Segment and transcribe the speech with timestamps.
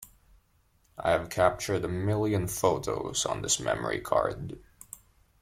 [0.97, 4.57] I have captured a million photos on this memory card.